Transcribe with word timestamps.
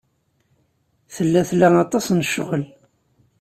Tella 1.15 1.41
tla 1.49 1.67
aṭas 1.83 2.05
n 2.11 2.19
ccɣel. 2.27 2.63